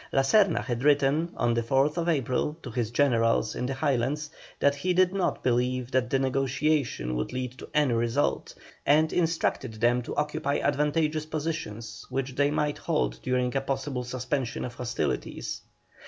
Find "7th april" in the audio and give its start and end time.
1.61-2.57